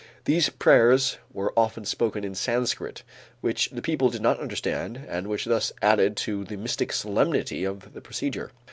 [0.25, 3.03] These prayers were often spoken in Sanscrit,
[3.39, 7.93] which the people did not understand and which thus added to the mystic solemnity of
[7.93, 8.49] the procedure.